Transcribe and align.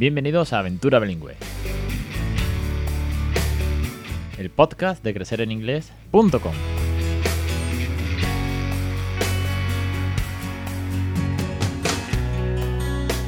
Bienvenidos 0.00 0.54
a 0.54 0.60
Aventura 0.60 0.98
Bilingüe, 0.98 1.34
el 4.38 4.48
podcast 4.48 5.04
de 5.04 5.12
crecereninglés.com. 5.12 6.54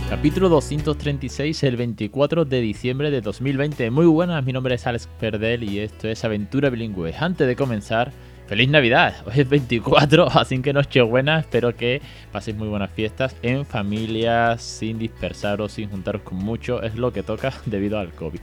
Capítulo 0.08 0.48
236, 0.48 1.62
el 1.64 1.76
24 1.76 2.46
de 2.46 2.62
diciembre 2.62 3.10
de 3.10 3.20
2020. 3.20 3.90
Muy 3.90 4.06
buenas, 4.06 4.42
mi 4.42 4.54
nombre 4.54 4.76
es 4.76 4.86
Alex 4.86 5.10
Perdel 5.20 5.64
y 5.64 5.80
esto 5.80 6.08
es 6.08 6.24
Aventura 6.24 6.70
Bilingüe. 6.70 7.14
Antes 7.18 7.46
de 7.46 7.54
comenzar, 7.54 8.12
¡Feliz 8.52 8.68
Navidad! 8.68 9.14
Hoy 9.24 9.32
es 9.40 9.48
24, 9.48 10.28
así 10.38 10.60
que 10.60 10.74
Nochebuena. 10.74 11.40
Espero 11.40 11.74
que 11.74 12.02
paséis 12.32 12.54
muy 12.54 12.68
buenas 12.68 12.90
fiestas 12.90 13.34
en 13.40 13.64
familia, 13.64 14.58
sin 14.58 14.98
dispersaros, 14.98 15.72
sin 15.72 15.88
juntaros 15.88 16.20
con 16.20 16.36
mucho. 16.36 16.82
Es 16.82 16.96
lo 16.96 17.14
que 17.14 17.22
toca 17.22 17.50
debido 17.64 17.98
al 17.98 18.10
COVID. 18.12 18.40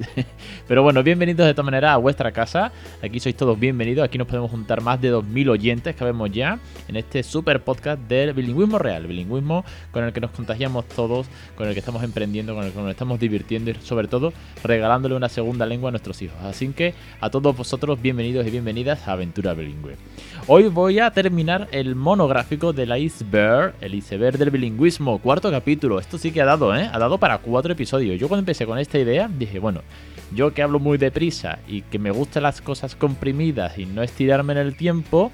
Pero 0.67 0.81
bueno, 0.81 1.03
bienvenidos 1.03 1.45
de 1.45 1.53
todas 1.53 1.65
maneras 1.65 1.91
a 1.91 1.97
vuestra 1.97 2.31
casa. 2.31 2.71
Aquí 3.03 3.19
sois 3.19 3.37
todos 3.37 3.59
bienvenidos. 3.59 4.03
Aquí 4.03 4.17
nos 4.17 4.25
podemos 4.25 4.49
juntar 4.49 4.81
más 4.81 4.99
de 4.99 5.13
2.000 5.13 5.49
oyentes 5.49 5.95
que 5.95 6.03
vemos 6.03 6.31
ya 6.31 6.57
en 6.87 6.95
este 6.95 7.21
super 7.21 7.63
podcast 7.63 8.01
del 8.01 8.33
bilingüismo 8.33 8.79
real. 8.79 9.05
Bilingüismo 9.05 9.63
con 9.91 10.05
el 10.05 10.11
que 10.11 10.21
nos 10.21 10.31
contagiamos 10.31 10.87
todos, 10.87 11.27
con 11.55 11.67
el 11.67 11.75
que 11.75 11.81
estamos 11.81 12.01
emprendiendo, 12.01 12.55
con 12.55 12.65
el 12.65 12.71
que 12.71 12.79
nos 12.79 12.89
estamos 12.89 13.19
divirtiendo 13.19 13.69
y 13.69 13.75
sobre 13.75 14.07
todo 14.07 14.33
regalándole 14.63 15.13
una 15.13 15.29
segunda 15.29 15.67
lengua 15.67 15.89
a 15.89 15.91
nuestros 15.91 16.19
hijos. 16.23 16.37
Así 16.41 16.67
que 16.69 16.95
a 17.21 17.29
todos 17.29 17.55
vosotros, 17.55 18.01
bienvenidos 18.01 18.47
y 18.47 18.49
bienvenidas 18.49 19.07
a 19.07 19.11
Aventura 19.11 19.53
Bilingüe. 19.53 19.98
Hoy 20.47 20.67
voy 20.67 20.97
a 20.97 21.11
terminar 21.11 21.67
el 21.71 21.95
monográfico 21.95 22.73
del 22.73 22.97
iceberg, 22.97 23.75
el 23.81 23.93
iceberg 23.93 24.37
del 24.37 24.49
bilingüismo, 24.49 25.19
cuarto 25.19 25.51
capítulo. 25.51 25.99
Esto 25.99 26.17
sí 26.17 26.31
que 26.31 26.41
ha 26.41 26.45
dado, 26.45 26.75
¿eh? 26.75 26.89
Ha 26.91 26.97
dado 26.97 27.19
para 27.19 27.37
cuatro 27.37 27.73
episodios. 27.73 28.19
Yo 28.19 28.27
cuando 28.27 28.39
empecé 28.39 28.65
con 28.65 28.79
esta 28.79 28.97
idea 28.97 29.27
dije, 29.27 29.59
bueno, 29.59 29.81
yo 30.33 30.53
que 30.53 30.63
hablo 30.63 30.79
muy 30.79 30.97
deprisa 30.97 31.59
y 31.67 31.83
que 31.83 31.99
me 31.99 32.11
gustan 32.11 32.43
las 32.43 32.61
cosas 32.61 32.95
comprimidas 32.95 33.77
y 33.77 33.85
no 33.85 34.01
estirarme 34.01 34.53
en 34.53 34.59
el 34.59 34.75
tiempo, 34.75 35.31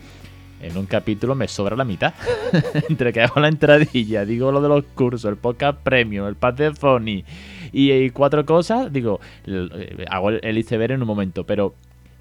en 0.61 0.77
un 0.77 0.85
capítulo 0.85 1.35
me 1.35 1.47
sobra 1.47 1.75
la 1.75 1.85
mitad. 1.85 2.13
Entre 2.89 3.13
que 3.13 3.21
hago 3.21 3.39
la 3.39 3.47
entradilla, 3.47 4.25
digo 4.25 4.51
lo 4.51 4.61
de 4.61 4.69
los 4.69 4.83
cursos, 4.95 5.29
el 5.29 5.37
podcast 5.37 5.79
premium, 5.79 6.27
el 6.27 6.35
pad 6.35 6.55
de 6.55 6.71
Phony 6.71 7.23
y, 7.71 8.09
cuatro 8.11 8.45
cosas, 8.45 8.91
digo, 8.91 9.19
eh, 9.45 10.05
hago 10.09 10.31
el 10.31 10.57
iceberg 10.57 10.93
en 10.93 11.01
un 11.01 11.07
momento, 11.07 11.45
pero 11.45 11.75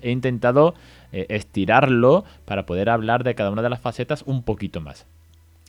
he 0.05 0.11
intentado 0.11 0.75
eh, 1.13 1.27
estirarlo 1.31 2.25
para 2.45 2.67
poder 2.67 2.91
hablar 2.91 3.25
de 3.25 3.35
cada 3.35 3.51
una 3.51 3.63
de 3.63 3.71
las 3.71 3.81
facetas 3.81 4.23
un 4.27 4.43
poquito 4.43 4.81
más. 4.81 5.07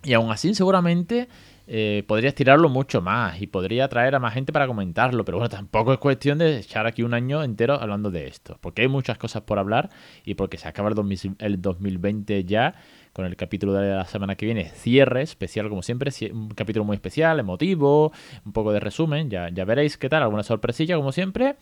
Y 0.04 0.14
aún 0.14 0.30
así, 0.32 0.54
seguramente 0.54 1.28
eh, 1.68 2.04
podría 2.08 2.30
estirarlo 2.30 2.70
mucho 2.70 3.02
más 3.02 3.42
y 3.42 3.48
podría 3.48 3.88
traer 3.88 4.14
a 4.14 4.20
más 4.20 4.36
gente 4.36 4.54
para 4.54 4.68
comentarlo, 4.68 5.26
pero 5.26 5.40
bueno, 5.40 5.50
tampoco 5.50 5.94
es 5.94 5.98
cuestión 5.98 6.38
de 6.38 6.60
echar 6.60 6.86
aquí 6.86 7.02
un 7.02 7.16
año 7.16 7.44
entero 7.44 7.82
hablando 7.82 8.12
de 8.12 8.28
esto, 8.28 8.60
porque 8.62 8.84
hay 8.84 8.88
muchas 8.88 9.18
cosas 9.18 9.42
por 9.42 9.58
hablar 9.58 9.90
y 10.24 10.36
porque 10.36 10.58
se 10.58 10.68
acaba 10.68 10.90
el, 10.90 10.96
el 11.40 11.62
2020 11.62 12.44
ya 12.44 12.76
con 13.16 13.26
el 13.26 13.38
capítulo 13.38 13.72
de 13.72 13.96
la 13.96 14.04
semana 14.04 14.36
que 14.36 14.46
viene, 14.46 14.66
cierre 14.66 15.22
especial 15.22 15.70
como 15.70 15.82
siempre, 15.82 16.12
un 16.34 16.50
capítulo 16.50 16.84
muy 16.84 16.96
especial, 16.96 17.40
emotivo, 17.40 18.12
un 18.44 18.52
poco 18.52 18.74
de 18.74 18.82
resumen, 18.82 19.30
ya, 19.30 19.50
veréis 19.64 19.98
qué 19.98 20.10
tal, 20.10 20.22
alguna 20.22 20.44
sorpresilla 20.44 20.98
como 20.98 21.14
siempre. 21.14 21.56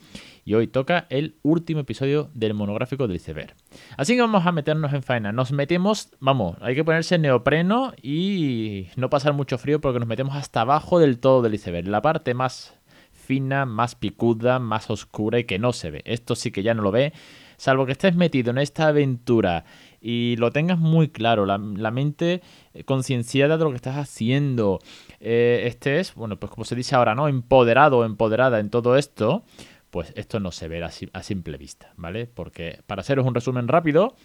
Y 0.46 0.56
hoy 0.56 0.66
toca 0.66 1.06
el 1.12 1.36
último 1.44 1.82
episodio 1.82 2.32
del 2.34 2.56
monográfico 2.56 3.06
del 3.06 3.18
iceberg. 3.18 3.54
Así 3.98 4.16
que 4.16 4.22
vamos 4.22 4.48
a 4.48 4.52
meternos 4.52 4.94
en 4.94 5.04
faena. 5.04 5.32
Nos 5.32 5.52
metemos, 5.52 6.10
vamos, 6.20 6.58
hay 6.60 6.74
que 6.74 6.84
ponerse 6.84 7.20
neopreno 7.20 7.94
y 8.02 8.88
no 8.96 9.12
pasar 9.12 9.34
mucho 9.34 9.60
frío 9.60 9.80
porque 9.80 10.00
nos 10.00 10.08
metemos 10.08 10.36
hasta 10.36 10.62
abajo 10.62 10.98
del 10.98 11.20
todo 11.20 11.44
del 11.44 11.54
iceberg, 11.54 11.88
la 11.88 12.02
parte 12.02 12.34
más 12.34 12.74
fina, 13.12 13.68
más 13.68 13.94
picuda, 13.94 14.58
más 14.58 14.90
oscura 14.90 15.38
y 15.38 15.44
que 15.44 15.60
no 15.60 15.72
se 15.72 15.92
ve. 15.92 16.02
Esto 16.06 16.36
sí 16.36 16.50
que 16.50 16.64
ya 16.64 16.74
no 16.74 16.82
lo 16.82 16.92
ve, 16.92 17.14
salvo 17.58 17.86
que 17.86 17.92
estés 17.92 18.16
metido 18.16 18.50
en 18.50 18.58
esta 18.58 18.88
aventura 18.88 19.66
y 20.04 20.36
lo 20.36 20.52
tengas 20.52 20.78
muy 20.78 21.08
claro, 21.08 21.46
la, 21.46 21.58
mente 21.58 22.42
eh, 22.74 22.84
concienciada 22.84 23.58
de 23.58 23.64
lo 23.64 23.70
que 23.70 23.78
estás 23.78 23.96
haciendo. 23.96 24.80
Eh, 25.22 25.64
este 25.66 26.02
es, 26.02 26.14
bueno, 26.14 26.38
pues 26.38 26.52
como 26.52 26.66
se 26.66 26.76
dice 26.76 26.96
ahora, 26.96 27.16
¿no? 27.16 27.30
Empoderado 27.30 28.00
o 28.00 28.06
empoderada 28.06 28.60
en 28.60 28.70
todo 28.70 28.98
esto, 28.98 29.46
pues 29.92 30.12
esto 30.18 30.42
no 30.42 30.52
se 30.52 30.68
ve 30.68 30.84
a, 30.84 30.88
a 31.14 31.24
simple 31.24 31.58
vista, 31.58 31.94
¿vale? 31.96 32.28
Porque 32.28 32.82
para 32.86 33.00
haceros 33.00 33.26
un 33.26 33.34
resumen 33.34 33.70
rápido, 33.70 34.16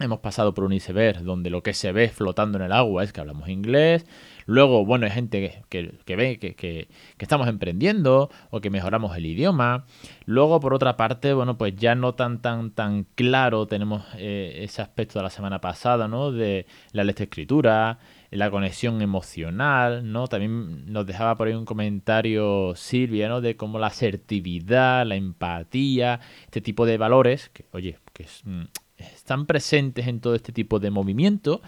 Hemos 0.00 0.18
pasado 0.18 0.54
por 0.54 0.64
un 0.64 0.72
iceberg 0.72 1.22
donde 1.22 1.50
lo 1.50 1.62
que 1.62 1.72
se 1.72 1.92
ve 1.92 2.08
flotando 2.08 2.58
en 2.58 2.64
el 2.64 2.72
agua 2.72 3.04
es 3.04 3.12
que 3.12 3.20
hablamos 3.20 3.48
inglés. 3.48 4.04
Luego, 4.44 4.84
bueno, 4.84 5.06
hay 5.06 5.12
gente 5.12 5.62
que, 5.68 6.16
ve 6.16 6.38
que, 6.38 6.88
estamos 7.18 7.46
emprendiendo 7.46 8.28
o 8.50 8.60
que 8.60 8.70
mejoramos 8.70 9.16
el 9.16 9.24
idioma. 9.24 9.86
Luego, 10.26 10.58
por 10.58 10.74
otra 10.74 10.96
parte, 10.96 11.32
bueno, 11.32 11.56
pues 11.56 11.76
ya 11.76 11.94
no 11.94 12.14
tan, 12.14 12.42
tan, 12.42 12.72
tan 12.72 13.04
claro 13.14 13.66
tenemos 13.66 14.02
eh, 14.16 14.62
ese 14.64 14.82
aspecto 14.82 15.20
de 15.20 15.22
la 15.22 15.30
semana 15.30 15.60
pasada, 15.60 16.08
¿no? 16.08 16.32
De 16.32 16.66
la 16.90 17.04
lectoescritura, 17.04 18.00
la 18.32 18.50
conexión 18.50 19.00
emocional, 19.00 20.10
¿no? 20.10 20.26
También 20.26 20.92
nos 20.92 21.06
dejaba 21.06 21.36
por 21.36 21.46
ahí 21.46 21.54
un 21.54 21.64
comentario 21.64 22.74
Silvia, 22.74 23.28
¿no? 23.28 23.40
De 23.40 23.56
cómo 23.56 23.78
la 23.78 23.86
asertividad, 23.86 25.06
la 25.06 25.14
empatía, 25.14 26.18
este 26.46 26.60
tipo 26.60 26.84
de 26.84 26.98
valores, 26.98 27.48
que, 27.50 27.64
oye, 27.70 27.98
que 28.12 28.24
es... 28.24 28.42
Mm, 28.44 28.64
están 28.96 29.46
presentes 29.46 30.06
en 30.06 30.20
todo 30.20 30.34
este 30.34 30.52
tipo 30.52 30.78
de 30.78 30.90
movimiento 30.90 31.60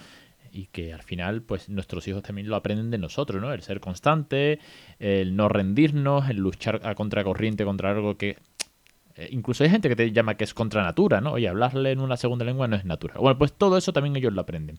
y 0.52 0.66
que 0.66 0.92
al 0.92 1.02
final 1.02 1.42
pues 1.42 1.68
nuestros 1.68 2.06
hijos 2.08 2.22
también 2.22 2.48
lo 2.48 2.56
aprenden 2.56 2.90
de 2.90 2.98
nosotros, 2.98 3.42
¿no? 3.42 3.52
El 3.52 3.62
ser 3.62 3.80
constante, 3.80 4.58
el 4.98 5.36
no 5.36 5.48
rendirnos, 5.48 6.30
el 6.30 6.38
luchar 6.38 6.80
a 6.84 6.94
contracorriente 6.94 7.64
contra 7.64 7.90
algo 7.90 8.16
que 8.16 8.38
eh, 9.16 9.28
incluso 9.30 9.64
hay 9.64 9.70
gente 9.70 9.88
que 9.88 9.96
te 9.96 10.12
llama 10.12 10.36
que 10.36 10.44
es 10.44 10.54
contra 10.54 10.82
natura, 10.82 11.20
¿no? 11.20 11.32
Oye, 11.32 11.48
hablarle 11.48 11.90
en 11.90 12.00
una 12.00 12.16
segunda 12.16 12.44
lengua 12.44 12.68
no 12.68 12.76
es 12.76 12.84
natural. 12.84 13.18
Bueno, 13.18 13.38
pues 13.38 13.52
todo 13.52 13.76
eso 13.76 13.92
también 13.92 14.14
ellos 14.16 14.32
lo 14.32 14.42
aprenden. 14.42 14.78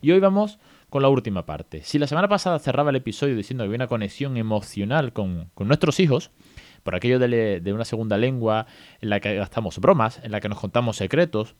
Y 0.00 0.10
hoy 0.10 0.20
vamos 0.20 0.58
con 0.88 1.02
la 1.02 1.08
última 1.08 1.44
parte. 1.44 1.82
Si 1.82 1.98
la 1.98 2.06
semana 2.06 2.28
pasada 2.28 2.58
cerraba 2.58 2.90
el 2.90 2.96
episodio 2.96 3.36
diciendo 3.36 3.62
que 3.62 3.66
había 3.66 3.76
una 3.76 3.86
conexión 3.86 4.36
emocional 4.36 5.12
con, 5.12 5.50
nuestros 5.58 6.00
hijos, 6.00 6.30
por 6.82 6.94
aquello 6.94 7.18
de, 7.18 7.60
de 7.60 7.72
una 7.72 7.84
segunda 7.84 8.16
lengua 8.16 8.66
en 9.00 9.10
la 9.10 9.20
que 9.20 9.34
gastamos 9.34 9.78
bromas, 9.78 10.20
en 10.22 10.32
la 10.32 10.40
que 10.40 10.48
nos 10.48 10.60
contamos 10.60 10.96
secretos, 10.96 11.54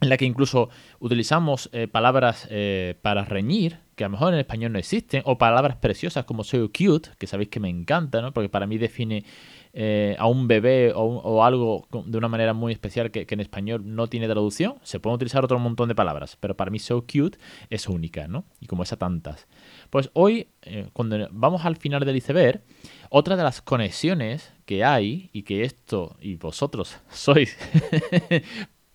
en 0.00 0.08
la 0.08 0.16
que 0.16 0.24
incluso 0.24 0.70
utilizamos 0.98 1.70
eh, 1.72 1.86
palabras 1.88 2.48
eh, 2.50 2.96
para 3.00 3.24
reñir, 3.24 3.78
que 3.94 4.04
a 4.04 4.08
lo 4.08 4.12
mejor 4.12 4.34
en 4.34 4.40
español 4.40 4.72
no 4.72 4.78
existen, 4.78 5.22
o 5.24 5.38
palabras 5.38 5.76
preciosas 5.76 6.24
como 6.24 6.42
soy 6.42 6.68
cute, 6.68 7.10
que 7.16 7.28
sabéis 7.28 7.48
que 7.48 7.60
me 7.60 7.68
encanta, 7.68 8.20
¿no? 8.20 8.32
porque 8.32 8.48
para 8.48 8.66
mí 8.66 8.76
define 8.76 9.24
eh, 9.72 10.16
a 10.18 10.26
un 10.26 10.48
bebé 10.48 10.92
o, 10.94 11.44
algo 11.44 11.86
de 12.06 12.18
una 12.18 12.28
manera 12.28 12.54
muy 12.54 12.72
especial 12.72 13.12
que, 13.12 13.26
en 13.28 13.40
español 13.40 13.82
no 13.84 14.08
tiene 14.08 14.26
traducción. 14.26 14.76
Se 14.82 14.98
pueden 14.98 15.14
utilizar 15.14 15.44
otro 15.44 15.58
montón 15.60 15.88
de 15.88 15.94
palabras, 15.94 16.36
pero 16.40 16.56
para 16.56 16.72
mí 16.72 16.80
so 16.80 17.02
cute 17.02 17.38
es 17.70 17.88
única, 17.88 18.26
¿no? 18.26 18.44
Y 18.60 18.66
como 18.66 18.82
esa 18.82 18.96
tantas. 18.96 19.46
Pues 19.90 20.10
hoy, 20.12 20.48
cuando 20.92 21.28
vamos 21.30 21.64
al 21.64 21.76
final 21.76 22.04
del 22.04 22.16
iceberg, 22.16 22.62
otra 23.10 23.36
de 23.36 23.42
las 23.42 23.62
conexiones 23.62 24.52
que 24.64 24.84
hay, 24.84 25.30
y 25.32 25.42
que 25.42 25.62
esto 25.62 26.16
y 26.20 26.36
vosotros 26.36 26.98
sois 27.10 27.56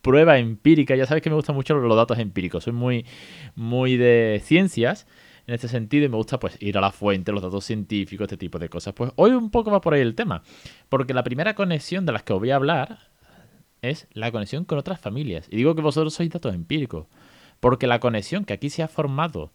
prueba 0.02 0.38
empírica. 0.38 0.96
Ya 0.96 1.06
sabes 1.06 1.22
que 1.22 1.30
me 1.30 1.36
gustan 1.36 1.56
mucho 1.56 1.76
los 1.76 1.96
datos 1.96 2.20
empíricos. 2.20 2.64
Soy 2.64 2.74
muy, 2.74 3.06
muy 3.56 3.98
de 3.98 4.42
ciencias 4.44 5.08
en 5.48 5.56
este 5.56 5.68
sentido 5.68 6.06
y 6.06 6.10
me 6.10 6.18
gusta 6.18 6.40
pues 6.40 6.58
ir 6.62 6.78
a 6.78 6.82
la 6.82 6.92
fuente, 6.92 7.32
los 7.32 7.42
datos 7.42 7.66
científicos, 7.66 8.26
este 8.26 8.38
tipo 8.38 8.60
de 8.60 8.70
cosas. 8.70 8.94
Pues 8.94 9.12
hoy 9.16 9.32
un 9.32 9.50
poco 9.50 9.72
va 9.72 9.82
por 9.82 9.94
ahí 9.94 10.02
el 10.02 10.16
tema. 10.16 10.44
Porque 10.90 11.14
la 11.14 11.24
primera 11.24 11.56
conexión 11.56 12.06
de 12.06 12.12
las 12.12 12.24
que 12.24 12.34
os 12.34 12.40
voy 12.40 12.51
a 12.51 12.56
hablar 12.56 13.10
es 13.81 14.07
la 14.13 14.31
conexión 14.31 14.66
con 14.66 14.78
otras 14.78 15.00
familias. 15.00 15.48
Y 15.50 15.57
digo 15.57 15.75
que 15.75 15.81
vosotros 15.81 16.13
sois 16.13 16.30
datos 16.30 16.54
empíricos. 16.54 17.07
Porque 17.60 17.88
la 17.88 18.00
conexión 18.00 18.45
que 18.45 18.54
aquí 18.54 18.69
se 18.69 18.84
ha 18.84 18.88
formado 18.88 19.52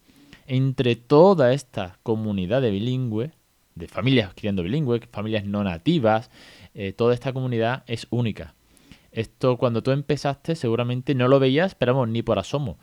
entre 0.47 0.95
toda 0.95 1.53
esta 1.53 1.97
comunidad 2.03 2.61
de 2.61 2.71
bilingüe, 2.71 3.31
de 3.75 3.87
familias 3.87 4.33
criando 4.35 4.63
bilingüe, 4.63 5.01
familias 5.11 5.45
no 5.45 5.63
nativas, 5.63 6.29
eh, 6.73 6.93
toda 6.93 7.13
esta 7.13 7.33
comunidad 7.33 7.83
es 7.87 8.07
única. 8.09 8.53
Esto 9.15 9.57
cuando 9.57 9.81
tú 9.81 9.91
empezaste 9.91 10.55
seguramente 10.55 11.15
no 11.15 11.29
lo 11.29 11.39
veías, 11.39 11.71
esperamos, 11.71 12.09
ni 12.09 12.21
por 12.21 12.37
asomo. 12.37 12.77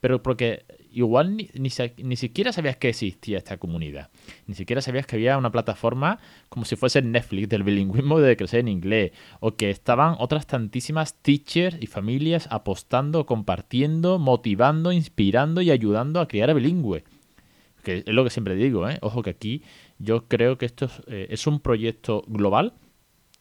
Pero 0.00 0.20
porque 0.20 0.64
igual 0.90 1.36
ni, 1.36 2.16
siquiera 2.16 2.52
sabías 2.52 2.76
que 2.76 2.88
existía 2.88 3.38
esta 3.38 3.56
comunidad. 3.58 4.10
Ni 4.48 4.54
siquiera 4.54 4.82
sabías 4.82 5.06
que 5.06 5.14
había 5.14 5.38
una 5.38 5.52
plataforma 5.52 6.18
como 6.48 6.64
si 6.64 6.74
fuese 6.74 7.02
Netflix 7.02 7.48
del 7.48 7.62
bilingüismo 7.62 8.18
de 8.18 8.36
crecer 8.36 8.60
en 8.60 8.68
inglés. 8.68 9.12
O 9.38 9.54
que 9.54 9.70
estaban 9.70 10.16
otras 10.18 10.48
tantísimas 10.48 11.14
teachers 11.22 11.78
y 11.80 11.86
familias 11.86 12.48
apostando, 12.50 13.24
compartiendo, 13.24 14.18
motivando, 14.18 14.90
inspirando 14.90 15.62
y 15.62 15.70
ayudando 15.70 16.20
a 16.20 16.26
criar 16.26 16.50
a 16.50 16.54
bilingüe. 16.54 17.04
Que 17.84 17.98
es 17.98 18.12
lo 18.12 18.24
que 18.24 18.30
siempre 18.30 18.56
digo, 18.56 18.88
¿eh? 18.88 18.98
Ojo 19.02 19.22
que 19.22 19.30
aquí 19.30 19.62
yo 20.00 20.26
creo 20.26 20.58
que 20.58 20.66
esto 20.66 20.86
es, 20.86 21.02
eh, 21.06 21.28
es 21.30 21.46
un 21.46 21.60
proyecto 21.60 22.24
global 22.26 22.72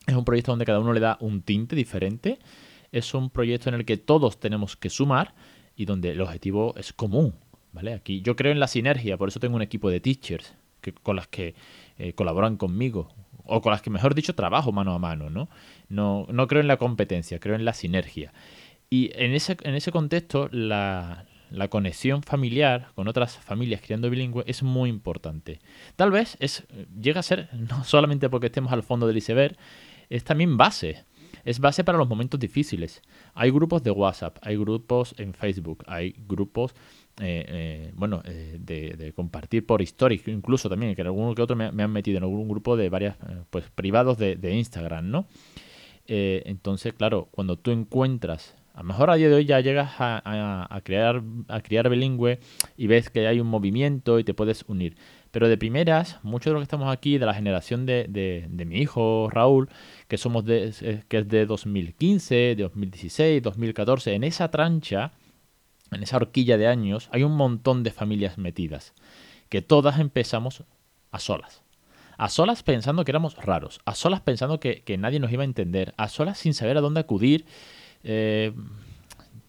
es 0.07 0.15
un 0.15 0.25
proyecto 0.25 0.51
donde 0.51 0.65
cada 0.65 0.79
uno 0.79 0.93
le 0.93 0.99
da 0.99 1.17
un 1.19 1.41
tinte 1.41 1.75
diferente. 1.75 2.39
Es 2.91 3.13
un 3.13 3.29
proyecto 3.29 3.69
en 3.69 3.75
el 3.75 3.85
que 3.85 3.97
todos 3.97 4.39
tenemos 4.39 4.75
que 4.75 4.89
sumar 4.89 5.33
y 5.75 5.85
donde 5.85 6.11
el 6.11 6.21
objetivo 6.21 6.73
es 6.77 6.93
común. 6.93 7.35
¿vale? 7.73 7.93
Aquí 7.93 8.21
yo 8.21 8.35
creo 8.35 8.51
en 8.51 8.59
la 8.59 8.67
sinergia, 8.67 9.17
por 9.17 9.29
eso 9.29 9.39
tengo 9.39 9.55
un 9.55 9.61
equipo 9.61 9.89
de 9.89 9.99
teachers 9.99 10.55
que, 10.81 10.93
con 10.93 11.15
las 11.15 11.27
que 11.27 11.55
eh, 11.97 12.13
colaboran 12.13 12.57
conmigo, 12.57 13.09
o 13.43 13.61
con 13.61 13.71
las 13.71 13.81
que, 13.81 13.89
mejor 13.89 14.15
dicho, 14.15 14.33
trabajo 14.33 14.71
mano 14.71 14.93
a 14.93 14.99
mano, 14.99 15.29
¿no? 15.29 15.49
No, 15.89 16.25
no 16.31 16.47
creo 16.47 16.61
en 16.61 16.67
la 16.67 16.77
competencia, 16.77 17.39
creo 17.39 17.55
en 17.55 17.65
la 17.65 17.73
sinergia. 17.73 18.33
Y 18.89 19.11
en 19.13 19.33
ese, 19.33 19.57
en 19.63 19.75
ese 19.75 19.91
contexto, 19.91 20.49
la, 20.51 21.25
la 21.51 21.67
conexión 21.67 22.23
familiar 22.23 22.87
con 22.95 23.07
otras 23.07 23.37
familias 23.37 23.81
criando 23.81 24.09
bilingüe 24.09 24.43
es 24.47 24.63
muy 24.63 24.89
importante. 24.89 25.59
Tal 25.95 26.11
vez 26.11 26.37
es, 26.39 26.65
llega 26.99 27.19
a 27.19 27.23
ser, 27.23 27.49
no 27.53 27.83
solamente 27.83 28.29
porque 28.29 28.47
estemos 28.47 28.71
al 28.71 28.83
fondo 28.83 29.07
del 29.07 29.17
iceberg, 29.17 29.57
es 30.09 30.23
también 30.23 30.57
base. 30.57 31.05
Es 31.43 31.59
base 31.59 31.83
para 31.83 31.97
los 31.97 32.09
momentos 32.09 32.39
difíciles. 32.39 33.01
Hay 33.35 33.51
grupos 33.51 33.83
de 33.83 33.91
WhatsApp, 33.91 34.37
hay 34.41 34.57
grupos 34.57 35.13
en 35.17 35.33
Facebook, 35.33 35.83
hay 35.85 36.15
grupos 36.27 36.73
eh, 37.21 37.45
eh, 37.47 37.91
bueno, 37.95 38.21
eh, 38.25 38.57
de, 38.59 39.13
compartir 39.13 39.65
por 39.65 39.81
historias, 39.81 40.27
incluso 40.27 40.69
también, 40.69 40.95
que 40.95 41.01
en 41.01 41.07
alguno 41.07 41.33
que 41.33 41.41
otro 41.41 41.55
me, 41.55 41.65
han 41.65 41.91
metido 41.91 42.17
en 42.17 42.23
algún 42.23 42.49
grupo 42.49 42.75
de 42.75 42.89
varias, 42.89 43.15
pues 43.49 43.65
privados 43.73 44.17
de 44.17 44.55
Instagram, 44.55 45.09
¿no? 45.09 45.27
entonces, 46.07 46.93
claro, 46.93 47.29
cuando 47.31 47.57
tú 47.57 47.71
encuentras 47.71 48.53
a 48.75 48.79
lo 48.79 48.83
mejor 48.83 49.09
a 49.09 49.15
día 49.15 49.29
de 49.29 49.35
hoy 49.35 49.45
ya 49.45 49.61
llegas 49.61 49.93
a, 49.99 50.81
crear, 50.83 51.23
a 51.47 51.61
criar 51.61 51.89
bilingüe 51.89 52.39
y 52.75 52.87
ves 52.87 53.09
que 53.09 53.25
hay 53.25 53.39
un 53.39 53.47
movimiento 53.47 54.19
y 54.19 54.25
te 54.25 54.33
puedes 54.33 54.65
unir. 54.67 54.97
Pero 55.31 55.47
de 55.47 55.57
primeras, 55.57 56.19
muchos 56.23 56.51
de 56.51 56.53
los 56.55 56.59
que 56.59 56.65
estamos 56.65 56.91
aquí, 56.91 57.17
de 57.17 57.25
la 57.25 57.33
generación 57.33 57.85
de, 57.85 58.49
mi 58.67 58.77
hijo 58.77 59.29
Raúl, 59.31 59.69
que 60.09 60.17
somos 60.17 60.43
de, 60.43 61.03
que 61.07 61.19
es 61.19 61.27
de 61.29 61.45
2015, 61.45 62.35
de 62.35 62.55
2016, 62.63 63.41
2014, 63.41 64.13
en 64.13 64.25
esa 64.25 64.51
trancha, 64.51 65.13
en 65.91 66.03
esa 66.03 66.17
horquilla 66.17 66.57
de 66.57 66.67
años, 66.67 67.07
hay 67.13 67.23
un 67.23 67.37
montón 67.37 67.81
de 67.83 67.91
familias 67.91 68.37
metidas, 68.37 68.93
que 69.47 69.61
todas 69.61 69.99
empezamos 69.99 70.65
a 71.11 71.19
solas. 71.19 71.63
A 72.17 72.27
solas 72.27 72.61
pensando 72.61 73.05
que 73.05 73.11
éramos 73.11 73.35
raros, 73.37 73.79
a 73.85 73.95
solas 73.95 74.19
pensando 74.19 74.59
que, 74.59 74.83
que 74.83 74.97
nadie 74.97 75.19
nos 75.21 75.31
iba 75.31 75.43
a 75.43 75.45
entender, 75.45 75.93
a 75.95 76.09
solas 76.09 76.37
sin 76.37 76.53
saber 76.53 76.77
a 76.77 76.81
dónde 76.81 76.99
acudir 76.99 77.45
eh, 78.05 78.53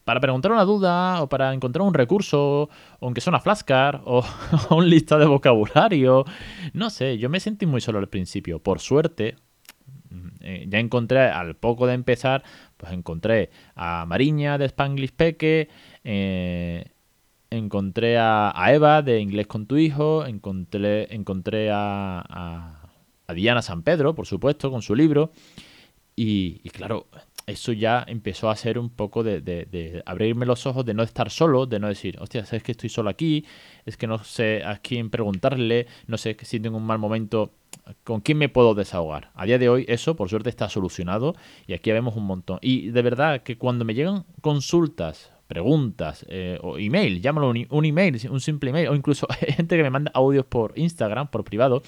para 0.04 0.20
preguntar 0.20 0.50
una 0.52 0.64
duda 0.64 1.20
o 1.20 1.28
para 1.28 1.52
encontrar 1.52 1.82
un 1.82 1.92
recurso, 1.92 2.70
aunque 3.00 3.20
sea 3.20 3.32
una 3.32 3.40
flashcard 3.40 4.00
o, 4.06 4.24
un 4.70 4.88
lista 4.88 5.18
de 5.18 5.26
vocabulario. 5.26 6.24
No 6.72 6.90
sé, 6.90 7.18
yo 7.18 7.28
me 7.28 7.40
sentí 7.40 7.66
muy 7.66 7.80
solo 7.80 7.98
al 7.98 8.08
principio. 8.08 8.60
Por 8.60 8.80
suerte, 8.80 9.36
mm, 10.10 10.28
eh, 10.40 10.66
ya 10.68 10.78
encontré, 10.78 11.20
al 11.20 11.56
poco 11.56 11.86
de 11.86 11.94
empezar, 11.94 12.44
pues 12.76 12.92
encontré 12.92 13.50
a 13.74 14.06
Mariña 14.06 14.58
de 14.58 14.66
Spanglish 14.66 15.12
Peque, 15.12 15.68
eh, 16.04 16.84
encontré 17.50 18.16
a, 18.16 18.54
Eva 18.68 19.02
de 19.02 19.20
Inglés 19.20 19.48
con 19.48 19.66
tu 19.66 19.76
hijo, 19.76 20.24
encontré, 20.24 21.12
encontré 21.14 21.70
a, 21.72 22.80
a, 23.28 23.34
Diana 23.34 23.60
San 23.60 23.82
Pedro, 23.82 24.14
por 24.14 24.26
supuesto, 24.26 24.70
con 24.70 24.82
su 24.82 24.94
libro. 24.94 25.32
Y 26.14 26.60
claro, 26.70 27.08
eso 27.46 27.72
ya 27.72 28.04
empezó 28.08 28.50
a 28.50 28.56
ser 28.56 28.78
un 28.78 28.90
poco 28.90 29.22
de, 29.22 30.02
abrirme 30.04 30.46
los 30.46 30.66
ojos, 30.66 30.84
de 30.84 30.94
no 30.94 31.04
estar 31.04 31.30
solo, 31.30 31.66
de 31.66 31.78
no 31.78 31.88
decir, 31.88 32.18
hostia, 32.20 32.44
es 32.50 32.62
que 32.62 32.72
estoy 32.72 32.90
solo 32.90 33.08
aquí, 33.08 33.46
es 33.84 33.96
que 33.96 34.08
no 34.08 34.22
sé 34.24 34.64
a 34.64 34.78
quién 34.78 35.10
preguntarle, 35.10 35.86
no 36.08 36.18
sé 36.18 36.36
si 36.42 36.58
tengo 36.58 36.76
un 36.76 36.84
mal 36.84 36.98
momento, 36.98 37.52
¿con 38.02 38.20
quién 38.20 38.38
me 38.38 38.48
puedo 38.48 38.74
desahogar? 38.74 39.30
A 39.34 39.46
día 39.46 39.58
de 39.58 39.68
hoy 39.68 39.84
eso, 39.88 40.16
por 40.16 40.28
suerte, 40.28 40.50
está 40.50 40.68
solucionado 40.68 41.36
y 41.68 41.74
aquí 41.74 41.92
vemos 41.92 42.16
un 42.16 42.24
montón. 42.24 42.58
Y 42.62 42.90
de 42.90 43.02
verdad 43.02 43.42
que 43.42 43.56
cuando 43.56 43.84
me 43.84 43.94
llegan 43.94 44.24
consultas, 44.40 45.30
preguntas 45.46 46.26
eh, 46.28 46.58
o 46.62 46.78
email, 46.78 47.22
llámalo 47.22 47.50
un, 47.50 47.64
un 47.70 47.84
email, 47.84 48.20
un 48.28 48.40
simple 48.40 48.70
email, 48.70 48.88
o 48.88 48.96
incluso 48.96 49.28
gente 49.38 49.76
que 49.76 49.82
me 49.84 49.90
manda 49.90 50.10
audios 50.14 50.46
por 50.46 50.76
Instagram, 50.76 51.28
por 51.28 51.44
privado, 51.44 51.82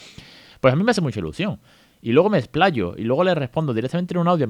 pues 0.60 0.72
a 0.72 0.76
mí 0.76 0.84
me 0.84 0.92
hace 0.92 1.00
mucha 1.00 1.18
ilusión 1.18 1.58
y 2.00 2.12
luego 2.12 2.30
me 2.30 2.38
explayo 2.38 2.94
y 2.96 3.02
luego 3.02 3.24
le 3.24 3.34
respondo 3.34 3.74
directamente 3.74 4.14
en 4.14 4.20
un 4.20 4.28
audio 4.28 4.48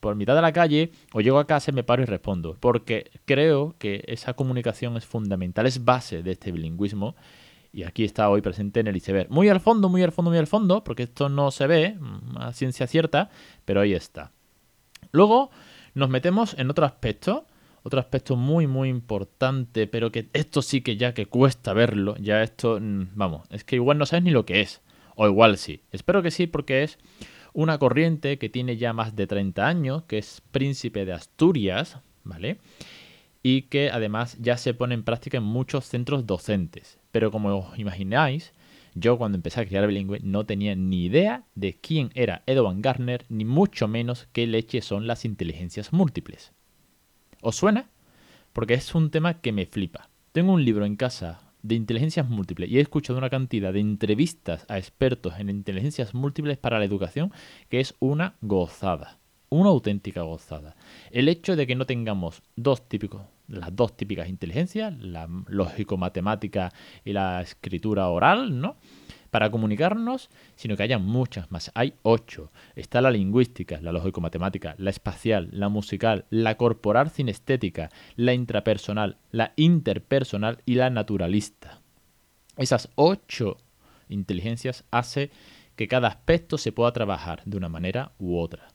por 0.00 0.16
mitad 0.16 0.34
de 0.34 0.42
la 0.42 0.52
calle 0.52 0.92
o 1.12 1.20
llego 1.20 1.38
a 1.38 1.46
casa 1.46 1.72
me 1.72 1.82
paro 1.82 2.02
y 2.02 2.06
respondo. 2.06 2.56
Porque 2.60 3.10
creo 3.24 3.74
que 3.78 4.04
esa 4.06 4.34
comunicación 4.34 4.96
es 4.96 5.06
fundamental, 5.06 5.66
es 5.66 5.84
base 5.84 6.22
de 6.22 6.32
este 6.32 6.52
bilingüismo. 6.52 7.16
Y 7.72 7.84
aquí 7.84 8.04
está 8.04 8.28
hoy 8.28 8.42
presente 8.42 8.80
en 8.80 8.88
el 8.88 8.96
iceberg. 8.96 9.30
Muy 9.30 9.48
al 9.48 9.60
fondo, 9.60 9.88
muy 9.88 10.02
al 10.02 10.10
fondo, 10.10 10.30
muy 10.30 10.38
al 10.38 10.48
fondo, 10.48 10.82
porque 10.82 11.04
esto 11.04 11.28
no 11.28 11.52
se 11.52 11.68
ve 11.68 11.96
mm, 11.98 12.38
a 12.38 12.52
ciencia 12.52 12.88
cierta, 12.88 13.30
pero 13.64 13.80
ahí 13.80 13.94
está. 13.94 14.32
Luego 15.12 15.50
nos 15.94 16.08
metemos 16.08 16.54
en 16.58 16.68
otro 16.68 16.84
aspecto, 16.84 17.46
otro 17.84 18.00
aspecto 18.00 18.34
muy, 18.34 18.66
muy 18.66 18.88
importante, 18.88 19.86
pero 19.86 20.10
que 20.10 20.28
esto 20.32 20.62
sí 20.62 20.80
que 20.80 20.96
ya 20.96 21.14
que 21.14 21.26
cuesta 21.26 21.72
verlo, 21.72 22.16
ya 22.18 22.42
esto, 22.42 22.78
mm, 22.80 23.10
vamos, 23.14 23.46
es 23.50 23.62
que 23.62 23.76
igual 23.76 23.98
no 23.98 24.06
sabes 24.06 24.24
ni 24.24 24.32
lo 24.32 24.44
que 24.44 24.62
es. 24.62 24.82
O 25.22 25.28
igual 25.28 25.58
sí. 25.58 25.82
Espero 25.92 26.22
que 26.22 26.30
sí 26.30 26.46
porque 26.46 26.82
es 26.82 26.98
una 27.52 27.76
corriente 27.76 28.38
que 28.38 28.48
tiene 28.48 28.78
ya 28.78 28.94
más 28.94 29.14
de 29.16 29.26
30 29.26 29.66
años, 29.66 30.04
que 30.04 30.16
es 30.16 30.40
príncipe 30.50 31.04
de 31.04 31.12
Asturias, 31.12 31.98
¿vale? 32.24 32.56
Y 33.42 33.62
que 33.68 33.90
además 33.90 34.38
ya 34.40 34.56
se 34.56 34.72
pone 34.72 34.94
en 34.94 35.02
práctica 35.02 35.36
en 35.36 35.44
muchos 35.44 35.84
centros 35.84 36.26
docentes. 36.26 36.98
Pero 37.12 37.30
como 37.30 37.54
os 37.54 37.78
imagináis, 37.78 38.54
yo 38.94 39.18
cuando 39.18 39.36
empecé 39.36 39.60
a 39.60 39.66
crear 39.66 39.86
bilingüe 39.86 40.20
no 40.22 40.46
tenía 40.46 40.74
ni 40.74 41.04
idea 41.04 41.44
de 41.54 41.78
quién 41.78 42.12
era 42.14 42.42
Edwin 42.46 42.80
Garner, 42.80 43.26
ni 43.28 43.44
mucho 43.44 43.88
menos 43.88 44.26
qué 44.32 44.46
leche 44.46 44.80
son 44.80 45.06
las 45.06 45.26
inteligencias 45.26 45.92
múltiples. 45.92 46.54
¿Os 47.42 47.56
suena? 47.56 47.90
Porque 48.54 48.72
es 48.72 48.94
un 48.94 49.10
tema 49.10 49.42
que 49.42 49.52
me 49.52 49.66
flipa. 49.66 50.08
Tengo 50.32 50.54
un 50.54 50.64
libro 50.64 50.86
en 50.86 50.96
casa 50.96 51.49
de 51.62 51.74
inteligencias 51.74 52.28
múltiples 52.28 52.70
y 52.70 52.78
he 52.78 52.80
escuchado 52.80 53.18
una 53.18 53.30
cantidad 53.30 53.72
de 53.72 53.80
entrevistas 53.80 54.64
a 54.68 54.78
expertos 54.78 55.34
en 55.38 55.50
inteligencias 55.50 56.14
múltiples 56.14 56.58
para 56.58 56.78
la 56.78 56.84
educación 56.84 57.32
que 57.68 57.80
es 57.80 57.94
una 57.98 58.36
gozada, 58.40 59.18
una 59.48 59.70
auténtica 59.70 60.22
gozada. 60.22 60.76
El 61.10 61.28
hecho 61.28 61.56
de 61.56 61.66
que 61.66 61.76
no 61.76 61.86
tengamos 61.86 62.42
dos 62.56 62.88
típicos, 62.88 63.22
las 63.50 63.74
dos 63.74 63.96
típicas 63.96 64.28
inteligencias, 64.28 64.96
la 64.98 65.28
lógico-matemática 65.46 66.72
y 67.04 67.12
la 67.12 67.42
escritura 67.42 68.08
oral, 68.08 68.60
¿no? 68.60 68.76
para 69.30 69.50
comunicarnos, 69.50 70.28
sino 70.56 70.76
que 70.76 70.82
haya 70.82 70.98
muchas 70.98 71.50
más. 71.50 71.70
Hay 71.74 71.94
ocho. 72.02 72.50
Está 72.74 73.00
la 73.00 73.10
lingüística, 73.10 73.80
la 73.80 73.92
lógico-matemática, 73.92 74.74
la 74.78 74.90
espacial, 74.90 75.48
la 75.52 75.68
musical, 75.68 76.26
la 76.30 76.56
corporal 76.56 77.10
cinestética, 77.10 77.90
la 78.16 78.34
intrapersonal, 78.34 79.18
la 79.30 79.52
interpersonal 79.56 80.58
y 80.66 80.74
la 80.74 80.90
naturalista. 80.90 81.80
Esas 82.56 82.90
ocho 82.96 83.56
inteligencias 84.08 84.84
hace 84.90 85.30
que 85.76 85.88
cada 85.88 86.08
aspecto 86.08 86.58
se 86.58 86.72
pueda 86.72 86.92
trabajar 86.92 87.42
de 87.44 87.56
una 87.56 87.68
manera 87.68 88.12
u 88.18 88.38
otra. 88.38 88.68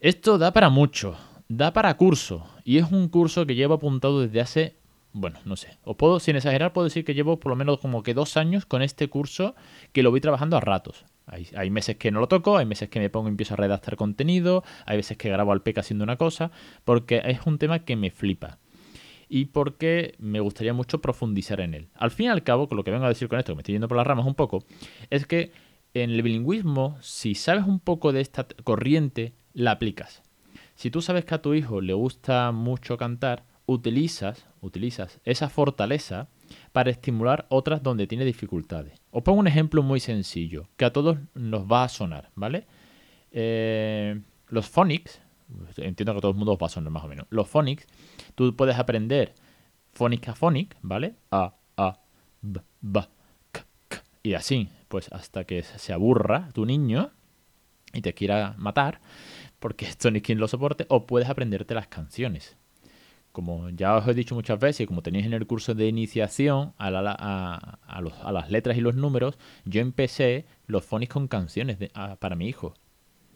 Esto 0.00 0.38
da 0.38 0.52
para 0.52 0.70
mucho, 0.70 1.16
da 1.50 1.72
para 1.72 1.96
curso, 1.96 2.46
y 2.64 2.78
es 2.78 2.92
un 2.92 3.08
curso 3.08 3.44
que 3.44 3.56
llevo 3.56 3.74
apuntado 3.74 4.20
desde 4.20 4.40
hace 4.40 4.76
bueno, 5.12 5.40
no 5.44 5.56
sé. 5.56 5.76
O 5.82 5.96
puedo, 5.96 6.20
sin 6.20 6.36
exagerar, 6.36 6.72
puedo 6.72 6.84
decir 6.84 7.04
que 7.04 7.14
llevo 7.14 7.40
por 7.40 7.50
lo 7.50 7.56
menos 7.56 7.80
como 7.80 8.04
que 8.04 8.14
dos 8.14 8.36
años 8.36 8.64
con 8.64 8.80
este 8.80 9.08
curso 9.08 9.56
que 9.92 10.04
lo 10.04 10.12
voy 10.12 10.20
trabajando 10.20 10.56
a 10.56 10.60
ratos. 10.60 11.04
Hay, 11.26 11.70
meses 11.70 11.96
que 11.96 12.12
no 12.12 12.20
lo 12.20 12.28
toco, 12.28 12.56
hay 12.56 12.66
meses 12.66 12.88
que 12.88 13.00
me 13.00 13.10
pongo 13.10 13.26
y 13.26 13.32
empiezo 13.32 13.54
a 13.54 13.56
redactar 13.56 13.96
contenido, 13.96 14.62
hay 14.86 14.96
veces 14.96 15.16
que 15.16 15.28
grabo 15.28 15.50
al 15.50 15.62
peca 15.62 15.80
haciendo 15.80 16.04
una 16.04 16.16
cosa, 16.16 16.52
porque 16.84 17.22
es 17.24 17.40
un 17.44 17.58
tema 17.58 17.80
que 17.80 17.96
me 17.96 18.12
flipa. 18.12 18.58
Y 19.28 19.46
porque 19.46 20.14
me 20.18 20.38
gustaría 20.38 20.72
mucho 20.72 21.00
profundizar 21.00 21.60
en 21.60 21.74
él. 21.74 21.88
Al 21.94 22.12
fin 22.12 22.26
y 22.26 22.28
al 22.28 22.44
cabo, 22.44 22.68
con 22.68 22.76
lo 22.76 22.84
que 22.84 22.92
vengo 22.92 23.06
a 23.06 23.08
decir 23.08 23.26
con 23.26 23.40
esto, 23.40 23.52
que 23.52 23.56
me 23.56 23.62
estoy 23.62 23.74
yendo 23.74 23.88
por 23.88 23.96
las 23.96 24.06
ramas 24.06 24.26
un 24.26 24.36
poco, 24.36 24.64
es 25.08 25.26
que 25.26 25.50
en 25.94 26.10
el 26.10 26.22
bilingüismo, 26.22 26.98
si 27.00 27.34
sabes 27.34 27.64
un 27.64 27.80
poco 27.80 28.12
de 28.12 28.20
esta 28.20 28.46
corriente, 28.62 29.34
la 29.54 29.72
aplicas. 29.72 30.22
Si 30.80 30.90
tú 30.90 31.02
sabes 31.02 31.26
que 31.26 31.34
a 31.34 31.42
tu 31.42 31.52
hijo 31.52 31.82
le 31.82 31.92
gusta 31.92 32.52
mucho 32.52 32.96
cantar, 32.96 33.44
utilizas, 33.66 34.46
utilizas 34.62 35.20
esa 35.24 35.50
fortaleza 35.50 36.28
para 36.72 36.90
estimular 36.90 37.44
otras 37.50 37.82
donde 37.82 38.06
tiene 38.06 38.24
dificultades. 38.24 38.98
Os 39.10 39.22
pongo 39.22 39.40
un 39.40 39.46
ejemplo 39.46 39.82
muy 39.82 40.00
sencillo, 40.00 40.70
que 40.78 40.86
a 40.86 40.90
todos 40.94 41.18
nos 41.34 41.70
va 41.70 41.84
a 41.84 41.88
sonar, 41.90 42.30
¿vale? 42.34 42.66
Eh, 43.30 44.22
los 44.48 44.70
phonics, 44.70 45.20
entiendo 45.76 46.14
que 46.14 46.18
a 46.18 46.22
todo 46.22 46.30
el 46.30 46.38
mundo 46.38 46.52
os 46.52 46.58
va 46.58 46.68
a 46.68 46.70
sonar 46.70 46.90
más 46.90 47.04
o 47.04 47.08
menos. 47.08 47.26
Los 47.28 47.46
phonics, 47.46 47.86
tú 48.34 48.56
puedes 48.56 48.78
aprender 48.78 49.34
fónica 49.92 50.34
phonic, 50.34 50.78
¿vale? 50.80 51.14
A, 51.30 51.56
A, 51.76 52.00
B, 52.40 52.58
B, 52.80 53.00
K, 53.52 53.66
K. 53.86 54.02
Y 54.22 54.32
así, 54.32 54.70
pues 54.88 55.12
hasta 55.12 55.44
que 55.44 55.62
se 55.62 55.92
aburra 55.92 56.48
tu 56.54 56.64
niño 56.64 57.10
y 57.92 58.00
te 58.00 58.14
quiera 58.14 58.54
matar, 58.56 59.00
porque 59.60 59.86
esto 59.86 60.10
ni 60.10 60.20
quien 60.20 60.38
lo 60.40 60.48
soporte, 60.48 60.86
o 60.88 61.06
puedes 61.06 61.28
aprenderte 61.28 61.74
las 61.74 61.86
canciones 61.86 62.56
como 63.32 63.70
ya 63.70 63.96
os 63.96 64.08
he 64.08 64.14
dicho 64.14 64.34
muchas 64.34 64.58
veces, 64.58 64.86
como 64.86 65.02
tenéis 65.02 65.26
en 65.26 65.32
el 65.32 65.46
curso 65.46 65.74
de 65.74 65.86
iniciación 65.86 66.72
a, 66.78 66.90
las 66.90 68.50
letras 68.50 68.76
y 68.76 68.80
los 68.80 68.96
números, 68.96 69.38
yo 69.64 69.80
empecé 69.80 70.46
los 70.66 70.84
phonics 70.84 71.12
con 71.12 71.28
canciones 71.28 71.78
para 72.18 72.34
mi 72.36 72.48
hijo. 72.48 72.74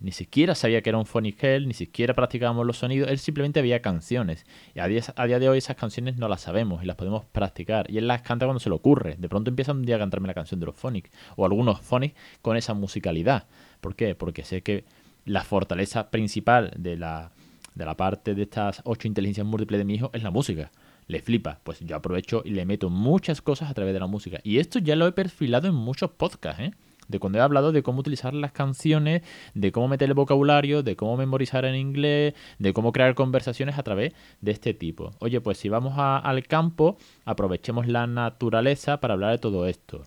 ni 0.00 0.12
siquiera 0.12 0.54
sabía 0.54 0.83
que 0.83 0.90
era 0.90 0.99
un 0.99 1.07
phonic 1.07 1.43
hell, 1.43 1.66
ni 1.69 1.75
siquiera 1.75 2.12
practicábamos 2.14 2.66
los 2.66 2.78
sonidos, 2.78 3.09
él 3.09 3.19
simplemente 3.19 3.61
había 3.61 3.81
canciones. 3.81 4.45
Y 4.75 4.81
a 4.81 4.88
día, 4.88 5.02
a 5.16 5.26
día 5.26 5.38
de 5.38 5.49
hoy 5.49 5.59
esas 5.59 5.76
canciones 5.76 6.16
no 6.16 6.28
las 6.28 6.43
sabemos 6.43 6.83
y 6.83 6.87
las 6.87 6.97
podemos 6.97 7.25
practicar. 7.25 7.90
Y 7.90 7.99
él 7.99 8.09
las 8.09 8.23
canta 8.23 8.47
cuando 8.47 8.61
se 8.61 8.69
le 8.69 8.75
ocurre. 8.75 9.16
De 9.16 9.28
pronto 9.28 9.50
empieza 9.50 9.73
un 9.73 9.85
día 9.85 9.97
a 9.97 10.00
cantarme 10.00 10.26
la 10.26 10.35
canción 10.35 10.61
de 10.61 10.66
los 10.66 10.76
phonics, 10.76 11.11
o 11.37 11.47
algunos 11.47 11.81
phonics 11.81 12.16
con 12.43 12.57
esa 12.57 12.75
musicalidad. 12.75 13.47
¿Por 13.81 13.95
qué? 13.95 14.14
Porque 14.14 14.45
sé 14.45 14.62
que 14.62 14.85
la 15.25 15.45
fortaleza 15.45 16.11
principal 16.11 16.73
de 16.76 16.97
la, 16.97 17.33
de 17.75 17.85
la 17.85 17.97
parte 17.97 18.35
de 18.35 18.43
estas 18.43 18.83
ocho 18.85 19.09
inteligencias 19.09 19.47
múltiples 19.47 19.78
de 19.78 19.85
mi 19.85 19.95
hijo 19.95 20.11
es 20.12 20.23
la 20.23 20.31
música 20.31 20.71
le 21.07 21.21
flipa. 21.21 21.61
Pues 21.62 21.81
yo 21.81 21.97
aprovecho 21.97 22.43
y 22.45 22.50
le 22.50 22.64
meto 22.64 22.90
muchas 22.90 23.43
cosas 23.43 23.71
a 23.71 23.75
través 23.75 23.95
de 23.95 24.00
la 24.00 24.07
música. 24.07 24.40
Y 24.43 24.59
esto 24.59 24.78
ya 24.78 24.97
lo 24.97 25.07
he 25.07 25.12
perfilado 25.12 25.69
en 25.69 25.75
muchos 25.75 26.11
podcasts, 26.11 26.61
¿eh? 26.61 26.73
De 27.07 27.19
cuando 27.19 27.38
he 27.38 27.43
hablado 27.43 27.71
de 27.71 27.83
cómo 27.83 28.00
utilizar 28.00 28.33
las 28.33 28.52
canciones, 28.52 29.21
de 29.52 29.73
cómo 29.73 29.88
meter 29.88 30.09
el 30.09 30.14
vocabulario, 30.14 30.83
de 30.83 30.97
cómo 30.97 31.19
memorizar 31.19 31.66
en 31.66 31.75
inglés, 31.75 32.33
de 32.59 32.73
cómo 32.73 32.93
crear 32.93 33.14
conversaciones 33.14 33.78
a 33.78 33.83
través 33.83 34.14
de 34.40 34.52
este 34.52 34.73
tipo. 34.73 35.12
Oye, 35.19 35.43
pues 35.43 35.59
si 35.59 35.69
vamos 35.69 35.95
al 35.99 36.47
campo, 36.47 36.97
aprovechemos 37.26 37.87
la 37.88 38.07
naturaleza 38.07 39.00
para 39.00 39.12
hablar 39.12 39.33
de 39.33 39.38
todo 39.38 39.66
esto. 39.66 40.04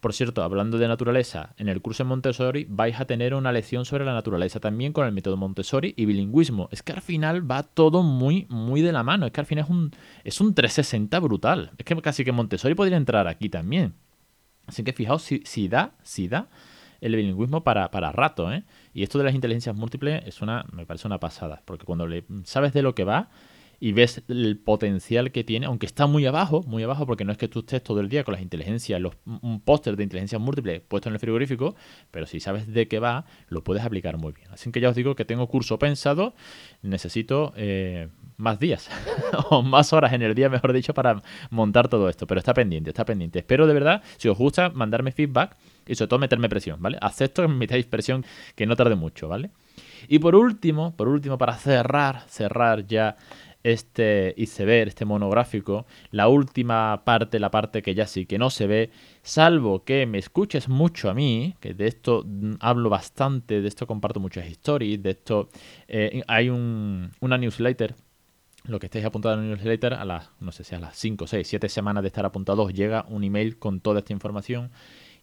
Por 0.00 0.12
cierto, 0.12 0.42
hablando 0.42 0.78
de 0.78 0.86
naturaleza, 0.86 1.54
en 1.56 1.68
el 1.68 1.82
curso 1.82 2.04
de 2.04 2.08
Montessori 2.08 2.66
vais 2.68 3.00
a 3.00 3.04
tener 3.06 3.34
una 3.34 3.52
lección 3.52 3.84
sobre 3.84 4.04
la 4.04 4.14
naturaleza 4.14 4.60
también 4.60 4.92
con 4.92 5.06
el 5.06 5.12
método 5.12 5.36
Montessori 5.36 5.94
y 5.96 6.04
bilingüismo. 6.04 6.68
Es 6.70 6.82
que 6.82 6.92
al 6.92 7.00
final 7.00 7.50
va 7.50 7.62
todo 7.64 8.02
muy, 8.02 8.46
muy 8.48 8.80
de 8.80 8.92
la 8.92 9.02
mano. 9.02 9.26
Es 9.26 9.32
que 9.32 9.40
al 9.40 9.46
final 9.46 9.64
es 9.64 9.70
un, 9.70 9.90
es 10.24 10.40
un 10.40 10.54
360 10.54 11.18
brutal. 11.20 11.72
Es 11.78 11.84
que 11.84 12.00
casi 12.00 12.24
que 12.24 12.32
Montessori 12.32 12.74
podría 12.74 12.96
entrar 12.96 13.26
aquí 13.26 13.48
también. 13.48 13.94
Así 14.66 14.84
que 14.84 14.92
fijaos 14.92 15.22
si, 15.22 15.68
da, 15.68 15.94
si 16.02 16.28
da 16.28 16.48
el 17.00 17.16
bilingüismo 17.16 17.64
para, 17.64 17.90
para 17.90 18.12
rato, 18.12 18.52
¿eh? 18.52 18.64
Y 18.92 19.02
esto 19.02 19.18
de 19.18 19.24
las 19.24 19.34
inteligencias 19.34 19.74
múltiples 19.74 20.22
es 20.26 20.42
una, 20.42 20.66
me 20.72 20.84
parece 20.84 21.06
una 21.06 21.18
pasada, 21.18 21.62
porque 21.64 21.86
cuando 21.86 22.06
le 22.06 22.24
sabes 22.44 22.72
de 22.72 22.82
lo 22.82 22.94
que 22.94 23.04
va, 23.04 23.30
y 23.80 23.92
ves 23.92 24.22
el 24.28 24.58
potencial 24.58 25.30
que 25.30 25.44
tiene, 25.44 25.66
aunque 25.66 25.86
está 25.86 26.06
muy 26.06 26.26
abajo, 26.26 26.62
muy 26.66 26.82
abajo, 26.82 27.06
porque 27.06 27.24
no 27.24 27.32
es 27.32 27.38
que 27.38 27.48
tú 27.48 27.60
estés 27.60 27.82
todo 27.82 28.00
el 28.00 28.08
día 28.08 28.24
con 28.24 28.32
las 28.32 28.42
inteligencias, 28.42 29.00
los, 29.00 29.14
un 29.24 29.60
póster 29.60 29.96
de 29.96 30.02
inteligencia 30.02 30.38
múltiple 30.38 30.80
puesto 30.80 31.08
en 31.08 31.14
el 31.14 31.20
frigorífico, 31.20 31.76
pero 32.10 32.26
si 32.26 32.40
sabes 32.40 32.66
de 32.66 32.88
qué 32.88 32.98
va, 32.98 33.24
lo 33.48 33.62
puedes 33.62 33.84
aplicar 33.84 34.16
muy 34.16 34.32
bien. 34.32 34.48
Así 34.50 34.70
que 34.72 34.80
ya 34.80 34.88
os 34.88 34.96
digo 34.96 35.14
que 35.14 35.24
tengo 35.24 35.46
curso 35.46 35.78
pensado, 35.78 36.34
necesito 36.82 37.52
eh, 37.56 38.08
más 38.36 38.58
días, 38.58 38.90
o 39.50 39.62
más 39.62 39.92
horas 39.92 40.12
en 40.12 40.22
el 40.22 40.34
día, 40.34 40.48
mejor 40.48 40.72
dicho, 40.72 40.92
para 40.92 41.22
montar 41.50 41.88
todo 41.88 42.08
esto, 42.08 42.26
pero 42.26 42.38
está 42.40 42.54
pendiente, 42.54 42.90
está 42.90 43.04
pendiente. 43.04 43.38
Espero 43.38 43.66
de 43.66 43.74
verdad, 43.74 44.02
si 44.16 44.28
os 44.28 44.36
gusta, 44.36 44.70
mandarme 44.70 45.12
feedback 45.12 45.56
y 45.86 45.94
sobre 45.94 46.08
todo 46.08 46.18
meterme 46.18 46.48
presión, 46.48 46.82
¿vale? 46.82 46.98
Acepto 47.00 47.42
que 47.42 47.48
me 47.48 47.54
metáis 47.54 47.86
presión, 47.86 48.24
que 48.56 48.66
no 48.66 48.74
tarde 48.74 48.96
mucho, 48.96 49.28
¿vale? 49.28 49.50
Y 50.06 50.18
por 50.18 50.34
último, 50.34 50.94
por 50.96 51.08
último, 51.08 51.38
para 51.38 51.56
cerrar, 51.56 52.24
cerrar 52.28 52.86
ya 52.86 53.16
este 53.62 54.34
iceberg, 54.36 54.88
este 54.88 55.04
monográfico, 55.04 55.86
la 56.10 56.28
última 56.28 57.02
parte, 57.04 57.38
la 57.38 57.50
parte 57.50 57.82
que 57.82 57.94
ya 57.94 58.06
sí 58.06 58.26
que 58.26 58.38
no 58.38 58.50
se 58.50 58.66
ve, 58.66 58.90
salvo 59.22 59.84
que 59.84 60.06
me 60.06 60.18
escuches 60.18 60.68
mucho 60.68 61.10
a 61.10 61.14
mí, 61.14 61.56
que 61.60 61.74
de 61.74 61.86
esto 61.86 62.24
mm, 62.26 62.54
hablo 62.60 62.90
bastante, 62.90 63.60
de 63.60 63.68
esto 63.68 63.86
comparto 63.86 64.20
muchas 64.20 64.46
stories, 64.46 65.02
de 65.02 65.10
esto 65.10 65.48
eh, 65.88 66.22
hay 66.26 66.48
un, 66.48 67.10
una 67.20 67.38
newsletter 67.38 67.94
lo 68.68 68.78
que 68.78 68.86
estéis 68.86 69.04
apuntados 69.04 69.38
en 69.38 69.50
la 69.50 69.56
newsletter, 69.56 69.94
a 69.94 70.04
las, 70.04 70.30
no 70.40 70.52
sé 70.52 70.62
si 70.62 70.74
a 70.74 70.78
las 70.78 70.96
5, 70.96 71.26
6, 71.26 71.46
7 71.46 71.68
semanas 71.68 72.02
de 72.02 72.08
estar 72.08 72.26
apuntados, 72.26 72.72
llega 72.74 73.06
un 73.08 73.24
email 73.24 73.58
con 73.58 73.80
toda 73.80 74.00
esta 74.00 74.12
información. 74.12 74.70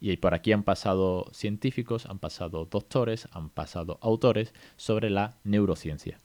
Y 0.02 0.18
por 0.18 0.34
aquí 0.34 0.52
han 0.52 0.64
pasado 0.64 1.26
científicos, 1.32 2.06
han 2.06 2.20
pasado 2.20 2.66
doctores, 2.66 3.28
han 3.32 3.50
pasado 3.50 3.98
autores 4.02 4.54
sobre 4.76 5.10
la 5.10 5.38
neurociencia. 5.44 6.20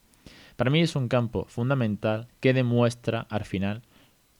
Para 0.60 0.70
mí 0.70 0.82
es 0.82 0.94
un 0.94 1.08
campo 1.08 1.46
fundamental 1.48 2.28
que 2.38 2.52
demuestra 2.52 3.26
al 3.30 3.46
final 3.46 3.80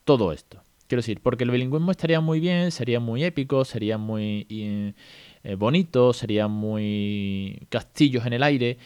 todo 0.03 0.31
esto. 0.33 0.61
Quiero 0.85 0.99
decir, 0.99 1.19
porque 1.19 1.45
el 1.45 1.49
bilingüismo 1.49 1.89
estaría 1.89 2.21
muy 2.21 2.39
bien, 2.39 2.69
sería 2.69 2.99
muy 2.99 3.23
épico, 3.23 3.65
sería 3.65 3.97
muy 3.97 4.45
eh, 4.51 5.55
bonito, 5.55 6.13
sería 6.13 6.47
muy 6.47 7.65
castillos 7.69 8.27
en 8.27 8.33
el 8.33 8.43
aire 8.43 8.77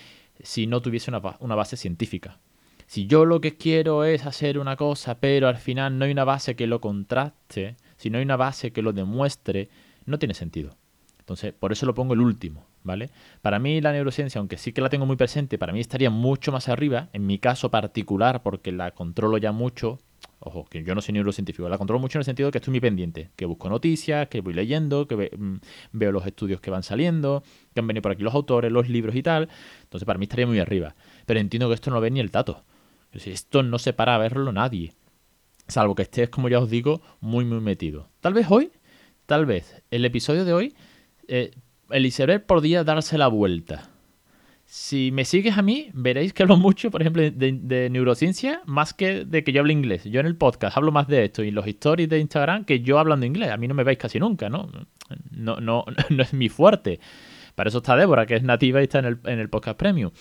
si 0.42 0.66
no 0.66 0.82
tuviese 0.82 1.12
una, 1.12 1.22
una 1.42 1.56
base 1.56 1.76
científica. 1.76 2.40
Si 2.88 3.06
yo 3.06 3.26
lo 3.26 3.42
que 3.42 3.58
quiero 3.58 4.06
es 4.06 4.26
hacer 4.26 4.58
una 4.58 4.78
cosa, 4.78 5.20
pero 5.20 5.50
al 5.50 5.58
final 5.58 6.00
no 6.00 6.06
hay 6.06 6.12
una 6.12 6.24
base 6.24 6.56
que 6.56 6.68
lo 6.68 6.80
contraste, 6.80 7.76
si 7.98 8.10
no 8.10 8.18
hay 8.18 8.24
una 8.24 8.38
base 8.38 8.72
que 8.72 8.82
lo 8.82 8.94
demuestre, 8.94 9.68
no 10.06 10.20
tiene 10.20 10.36
sentido. 10.36 10.78
Entonces, 11.20 11.52
por 11.52 11.74
eso 11.74 11.86
lo 11.86 11.96
pongo 11.96 12.14
el 12.14 12.22
último, 12.22 12.66
¿vale? 12.86 13.10
Para 13.42 13.60
mí 13.60 13.82
la 13.82 13.92
neurociencia, 13.92 14.40
aunque 14.40 14.58
sí 14.58 14.72
que 14.72 14.80
la 14.80 14.90
tengo 14.90 15.06
muy 15.06 15.18
presente, 15.18 15.58
para 15.58 15.74
mí 15.74 15.82
estaría 15.82 16.10
mucho 16.10 16.52
más 16.52 16.70
arriba, 16.70 17.10
en 17.12 17.26
mi 17.26 17.40
caso 17.40 17.70
particular, 17.70 18.44
porque 18.44 18.72
la 18.72 18.92
controlo 18.92 19.38
ya 19.38 19.52
mucho, 19.52 19.98
ojo, 20.40 20.66
que 20.66 20.84
yo 20.84 20.96
no 20.96 21.02
soy 21.02 21.14
neurocientífico, 21.14 21.68
la 21.68 21.78
controlo 21.78 22.00
mucho 22.00 22.18
en 22.18 22.22
el 22.22 22.26
sentido 22.26 22.48
de 22.48 22.52
que 22.52 22.60
estoy 22.60 22.72
muy 22.72 22.80
pendiente, 22.80 23.32
que 23.36 23.46
busco 23.46 23.68
noticias, 23.70 24.28
que 24.30 24.40
voy 24.40 24.54
leyendo, 24.54 25.08
que 25.08 25.32
mm, 25.36 25.56
veo 25.92 26.12
los 26.12 26.26
estudios 26.26 26.62
que 26.62 26.72
van 26.72 26.84
saliendo, 26.84 27.44
que 27.74 27.80
han 27.80 27.88
venido 27.88 28.04
por 28.04 28.12
aquí 28.12 28.24
los 28.24 28.36
autores, 28.36 28.72
los 28.72 28.88
libros 28.88 29.16
y 29.16 29.24
tal, 29.24 29.50
entonces 29.82 30.06
para 30.06 30.20
mí 30.20 30.24
estaría 30.24 30.48
muy 30.48 30.60
arriba. 30.60 30.96
Pero 31.26 31.40
entiendo 31.40 31.68
que 31.68 31.74
esto 31.74 31.90
no 31.92 32.00
ve 32.00 32.12
ni 32.12 32.20
el 32.20 32.32
tato. 32.32 32.64
Esto 33.12 33.64
no 33.64 33.80
se 33.80 33.94
para 33.94 34.16
a 34.16 34.18
verlo 34.18 34.52
nadie. 34.52 34.94
Salvo 35.68 35.96
que 35.96 36.04
estés, 36.04 36.30
como 36.30 36.50
ya 36.50 36.60
os 36.60 36.70
digo, 36.70 37.02
muy, 37.22 37.46
muy 37.46 37.62
metido. 37.62 38.10
Tal 38.20 38.34
vez 38.34 38.46
hoy, 38.50 38.72
tal 39.26 39.46
vez 39.46 39.82
el 39.90 40.06
episodio 40.06 40.44
de 40.44 40.54
hoy 40.54 40.76
eh, 41.28 41.52
el 41.90 42.06
iceberg 42.06 42.46
podría 42.46 42.84
darse 42.84 43.18
la 43.18 43.28
vuelta. 43.28 43.90
Si 44.66 45.12
me 45.12 45.26
sigues 45.26 45.58
a 45.58 45.62
mí, 45.62 45.90
veréis 45.94 46.34
que 46.34 46.44
hablo 46.44 46.58
mucho, 46.58 46.90
por 46.92 47.02
ejemplo, 47.02 47.22
de, 47.24 47.90
neurociencia, 47.90 48.62
más 48.66 48.94
que 48.94 49.26
de 49.26 49.44
que 49.44 49.52
yo 49.52 49.62
hable 49.62 49.74
inglés. 49.74 50.04
Yo 50.06 50.20
en 50.20 50.26
el 50.26 50.36
podcast 50.36 50.76
hablo 50.76 50.92
más 50.92 51.08
de 51.08 51.26
esto 51.26 51.44
y 51.44 51.52
los 51.52 51.68
stories 51.68 52.10
de 52.10 52.20
Instagram 52.20 52.66
que 52.66 52.82
yo 52.82 53.00
hablando 53.00 53.26
inglés. 53.26 53.52
A 53.52 53.58
mí 53.58 53.68
no 53.68 53.74
me 53.76 53.84
veis 53.84 53.98
casi 53.98 54.20
nunca, 54.20 54.50
¿no? 54.50 54.70
No, 55.32 55.58
no, 55.58 55.86
no 56.10 56.24
es 56.24 56.34
mi 56.34 56.50
fuerte. 56.50 57.00
Para 57.54 57.70
eso 57.70 57.78
está 57.78 57.96
Débora, 57.96 58.26
que 58.26 58.36
es 58.36 58.44
nativa 58.44 58.82
y 58.82 58.84
está 58.84 59.00
en 59.00 59.06
el, 59.06 59.20
en 59.26 59.40
el 59.40 59.50
podcast 59.50 59.78
premium. 59.78 60.12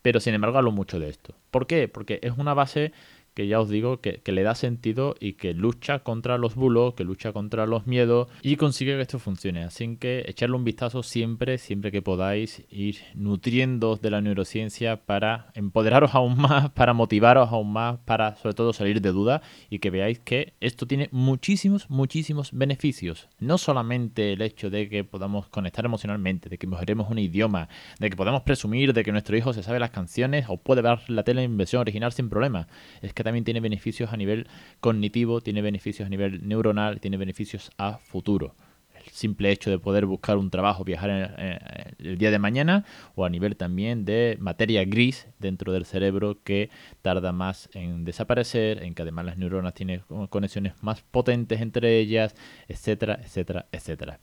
Pero 0.00 0.18
sin 0.18 0.34
embargo 0.34 0.58
hablo 0.58 0.72
mucho 0.72 0.98
de 0.98 1.08
esto. 1.08 1.34
¿Por 1.50 1.66
qué? 1.66 1.86
Porque 1.86 2.18
es 2.22 2.32
una 2.36 2.54
base 2.54 2.92
que 3.34 3.46
ya 3.46 3.60
os 3.60 3.68
digo 3.68 4.00
que, 4.00 4.20
le 4.32 4.42
da 4.42 4.54
sentido 4.54 5.14
y 5.20 5.34
que 5.34 5.52
lucha 5.52 6.00
contra 6.00 6.38
los 6.38 6.54
bulos, 6.54 6.94
que 6.94 7.04
lucha 7.04 7.32
contra 7.32 7.66
los 7.66 7.86
miedos 7.86 8.28
y 8.42 8.56
consigue 8.56 8.96
que 8.96 9.02
esto 9.02 9.18
funcione. 9.18 9.64
Así 9.64 9.96
que 9.96 10.24
echarle 10.26 10.56
un 10.56 10.64
vistazo 10.64 11.02
siempre, 11.02 11.58
siempre 11.58 11.92
que 11.92 12.02
podáis 12.02 12.64
ir 12.70 12.96
nutriendo 13.14 13.96
de 13.96 14.10
la 14.10 14.20
neurociencia 14.20 15.04
para 15.04 15.50
empoderaros 15.54 16.14
aún 16.14 16.38
más, 16.38 16.70
para 16.74 16.94
motivaros 16.94 17.50
aún 17.50 17.72
más, 17.72 17.98
para 18.04 18.36
sobre 18.36 18.54
todo 18.54 18.72
salir 18.72 19.00
de 19.00 19.12
duda 19.12 19.42
y 19.68 19.78
que 19.80 19.90
veáis 19.90 20.18
que 20.18 20.54
esto 20.60 20.86
tiene 20.86 21.08
muchísimos, 21.12 21.90
muchísimos 21.90 22.52
beneficios. 22.52 23.28
No 23.38 23.58
solamente 23.58 24.32
el 24.32 24.42
hecho 24.42 24.70
de 24.70 24.88
que 24.88 25.04
podamos 25.04 25.48
conectar 25.48 25.84
emocionalmente, 25.84 26.48
de 26.48 26.58
que 26.58 26.66
mejoremos 26.66 27.10
un 27.10 27.18
idioma, 27.18 27.68
de 27.98 28.10
que 28.10 28.16
podamos 28.16 28.42
presumir 28.42 28.92
de 28.92 29.04
que 29.04 29.12
nuestro 29.12 29.36
hijo 29.36 29.52
se 29.52 29.62
sabe 29.62 29.78
las 29.78 29.90
canciones 29.90 30.46
o 30.48 30.56
puede 30.56 30.82
ver 30.82 30.98
la 31.08 31.22
tele 31.22 31.42
en 31.42 31.56
versión 31.56 31.80
original 31.80 32.12
sin 32.12 32.28
problema. 32.28 32.68
Es 33.00 33.12
que 33.12 33.21
también 33.22 33.44
tiene 33.44 33.60
beneficios 33.60 34.12
a 34.12 34.16
nivel 34.16 34.46
cognitivo, 34.80 35.40
tiene 35.40 35.62
beneficios 35.62 36.06
a 36.06 36.08
nivel 36.10 36.46
neuronal, 36.46 37.00
tiene 37.00 37.16
beneficios 37.16 37.70
a 37.78 37.98
futuro. 37.98 38.54
El 38.94 39.10
simple 39.10 39.50
hecho 39.50 39.70
de 39.70 39.78
poder 39.78 40.06
buscar 40.06 40.36
un 40.36 40.50
trabajo, 40.50 40.84
viajar 40.84 41.10
en, 41.10 42.06
el 42.06 42.18
día 42.18 42.30
de 42.30 42.38
mañana, 42.38 42.84
o 43.16 43.24
a 43.24 43.30
nivel 43.30 43.56
también 43.56 44.04
de 44.04 44.36
materia 44.40 44.84
gris 44.84 45.26
dentro 45.38 45.72
del 45.72 45.84
cerebro 45.84 46.38
que 46.44 46.70
tarda 47.02 47.32
más 47.32 47.68
en 47.74 48.04
desaparecer, 48.04 48.82
en 48.82 48.94
que 48.94 49.02
además 49.02 49.24
las 49.24 49.38
neuronas 49.38 49.74
tienen 49.74 50.02
conexiones 50.30 50.74
más 50.82 51.02
potentes 51.02 51.60
entre 51.60 51.98
ellas, 51.98 52.34
etcétera, 52.68 53.18
etcétera, 53.22 53.66
etcétera. 53.72 54.20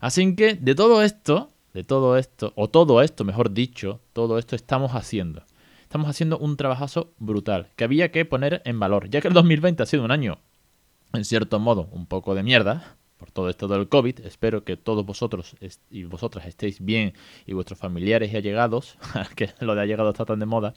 Así 0.00 0.36
que 0.36 0.54
de 0.54 0.74
todo 0.74 1.02
esto, 1.02 1.50
de 1.72 1.82
todo 1.82 2.16
esto, 2.16 2.52
o 2.54 2.68
todo 2.68 3.02
esto, 3.02 3.24
mejor 3.24 3.52
dicho, 3.52 4.00
todo 4.12 4.38
esto 4.38 4.54
estamos 4.54 4.92
haciendo 4.92 5.42
estamos 5.94 6.10
haciendo 6.10 6.38
un 6.38 6.56
trabajazo 6.56 7.14
brutal 7.20 7.70
que 7.76 7.84
había 7.84 8.10
que 8.10 8.24
poner 8.24 8.62
en 8.64 8.80
valor, 8.80 9.08
ya 9.10 9.20
que 9.20 9.28
el 9.28 9.34
2020 9.34 9.80
ha 9.80 9.86
sido 9.86 10.02
un 10.02 10.10
año, 10.10 10.40
en 11.12 11.24
cierto 11.24 11.60
modo, 11.60 11.88
un 11.92 12.06
poco 12.06 12.34
de 12.34 12.42
mierda, 12.42 12.96
por 13.16 13.30
todo 13.30 13.48
esto 13.48 13.68
del 13.68 13.88
COVID. 13.88 14.26
Espero 14.26 14.64
que 14.64 14.76
todos 14.76 15.06
vosotros 15.06 15.54
y 15.90 16.02
vosotras 16.02 16.46
estéis 16.46 16.84
bien 16.84 17.12
y 17.46 17.52
vuestros 17.52 17.78
familiares 17.78 18.32
y 18.32 18.36
allegados, 18.36 18.98
que 19.36 19.50
lo 19.60 19.76
de 19.76 19.82
allegados 19.82 20.14
está 20.14 20.24
tan 20.24 20.40
de 20.40 20.46
moda. 20.46 20.74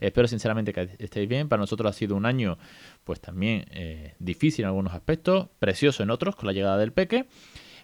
Espero 0.00 0.26
sinceramente 0.26 0.72
que 0.72 0.90
estéis 0.98 1.28
bien. 1.28 1.48
Para 1.48 1.60
nosotros 1.60 1.88
ha 1.88 1.92
sido 1.96 2.16
un 2.16 2.26
año, 2.26 2.58
pues 3.04 3.20
también 3.20 3.64
eh, 3.70 4.16
difícil 4.18 4.64
en 4.64 4.70
algunos 4.70 4.92
aspectos, 4.92 5.50
precioso 5.60 6.02
en 6.02 6.10
otros, 6.10 6.34
con 6.34 6.48
la 6.48 6.52
llegada 6.52 6.78
del 6.78 6.92
peque, 6.92 7.28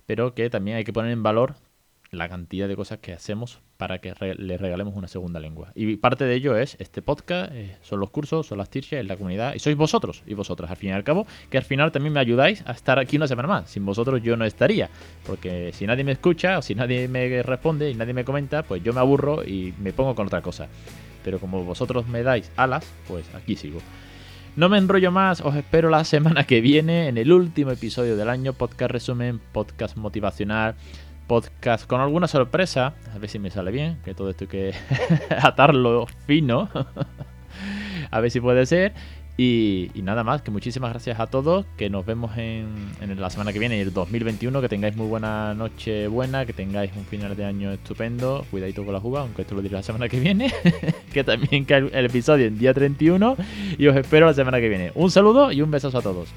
pero 0.07 0.35
que 0.35 0.51
también 0.51 0.79
hay 0.79 0.83
que 0.83 0.93
poner 0.93 1.13
en 1.13 1.23
valor 1.23 1.55
la 2.19 2.29
cantidad 2.29 2.69
de 2.69 2.77
cosas 2.77 2.99
que 2.99 3.13
hacemos 3.13 3.61
para 3.77 3.99
que 3.99 4.15
le 4.39 4.57
regalemos 4.57 4.95
una 4.95 5.09
segunda 5.09 5.41
lengua. 5.41 5.73
Y 5.75 5.97
parte 5.97 6.25
de 6.25 6.35
ello 6.35 6.57
es 6.57 6.77
este 6.79 7.03
podcast, 7.03 7.53
eh, 7.53 7.77
son 7.83 8.01
los 8.01 8.11
cursos, 8.11 8.47
son 8.47 8.59
las 8.59 8.71
tirchas, 8.71 9.01
es 9.01 9.07
la 9.07 9.17
comunidad, 9.17 9.55
y 9.55 9.59
sois 9.59 9.77
vosotros 9.77 10.23
y 10.27 10.35
vosotras, 10.35 10.71
al 10.71 10.77
fin 10.77 10.91
y 10.91 10.93
al 10.93 11.05
cabo, 11.05 11.27
que 11.51 11.59
al 11.59 11.65
final 11.65 11.93
también 11.93 12.13
me 12.13 12.21
ayudáis 12.21 12.63
a 12.67 12.73
estar 12.73 12.99
aquí 12.99 13.17
una 13.17 13.27
semana 13.27 13.49
más. 13.49 13.71
Sin 13.71 13.85
vosotros 13.85 14.23
yo 14.23 14.37
no 14.37 14.45
estaría, 14.45 14.91
porque 15.27 15.73
si 15.73 15.87
nadie 15.87 16.05
me 16.05 16.13
escucha 16.13 16.59
o 16.59 16.63
si 16.63 16.75
nadie 16.75 17.09
me 17.09 17.43
responde 17.43 17.91
y 17.91 17.95
nadie 17.95 18.15
me 18.15 18.25
comenta, 18.25 18.63
pues 18.63 18.83
yo 18.83 18.93
me 18.93 19.01
aburro 19.01 19.45
y 19.45 19.75
me 19.79 19.93
pongo 19.93 20.15
con 20.15 20.27
otra 20.27 20.43
cosa. 20.43 20.69
Pero 21.25 21.39
como 21.39 21.65
vosotros 21.65 22.07
me 22.07 22.23
dais 22.23 22.51
alas, 22.57 22.87
pues 23.09 23.25
aquí 23.35 23.57
sigo. 23.57 23.81
No 24.57 24.69
me 24.69 24.79
enrollo 24.79 25.11
más, 25.11 25.41
os 25.41 25.57
espero 25.57 25.91
la 25.91 26.05
semana 26.05 26.45
que 26.45 26.61
viene 26.61 27.09
en 27.09 27.19
el 27.19 27.33
último 27.33 27.73
episodio 27.73 28.17
del 28.17 28.29
año, 28.29 28.53
podcast 28.53 28.93
resumen, 28.93 29.41
podcast 29.53 29.97
motivacional 29.97 30.77
podcast 31.27 31.87
con 31.87 32.01
alguna 32.01 32.29
sorpresa. 32.29 32.95
A 33.15 33.19
ver 33.19 33.29
si 33.29 33.39
me 33.39 33.51
sale 33.51 33.71
bien, 33.71 33.99
que 34.05 34.15
todo 34.15 34.31
esto 34.31 34.45
hay 34.45 34.49
que 34.49 34.75
atarlo 35.43 36.07
fino. 36.27 36.69
a 38.11 38.21
ver 38.21 38.31
si 38.31 38.41
puede 38.41 38.67
ser. 38.67 38.93
Y, 39.37 39.91
nada 39.97 40.23
más, 40.23 40.43
que 40.43 40.53
muchísimas 40.53 40.91
gracias 40.91 41.19
a 41.19 41.27
todos, 41.27 41.67
que 41.77 41.91
nos 41.91 42.07
vemos 42.07 42.39
en, 42.39 42.87
la 43.19 43.31
semana 43.31 43.53
que 43.53 43.59
viene, 43.59 43.81
el 43.81 43.93
2021, 43.93 44.61
que 44.61 44.69
tengáis 44.69 44.95
muy 44.95 45.09
buena 45.09 45.55
noche 45.55 46.07
buena, 46.07 46.47
que 46.47 46.53
tengáis 46.53 46.93
un 46.97 47.05
final 47.05 47.35
de 47.35 47.45
año 47.45 47.73
estupendo, 47.73 48.47
cuidadito 48.53 48.85
con 48.85 48.95
la 48.95 49.01
juga, 49.01 49.23
aunque 49.23 49.43
esto 49.43 49.57
lo 49.57 49.63
diré 49.63 49.75
la 49.75 49.83
semana 49.83 50.09
que 50.09 50.21
viene, 50.21 50.53
que 51.13 51.25
también 51.25 51.65
cae 51.65 51.91
el 51.93 52.05
episodio 52.05 52.47
en 52.47 52.59
día 52.59 52.73
31 52.73 53.37
y 53.77 53.89
os 53.89 53.97
espero 53.97 54.27
la 54.27 54.35
semana 54.35 54.61
que 54.61 54.69
viene. 54.69 54.93
Un 54.95 55.11
saludo 55.11 55.51
y 55.51 55.63
un 55.63 55.71
besazo 55.73 55.99
a 55.99 56.03
todos. 56.03 56.29